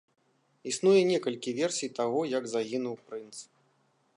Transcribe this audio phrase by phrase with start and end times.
[0.71, 3.37] Існуе некалькі версій таго, як загінуў прынц.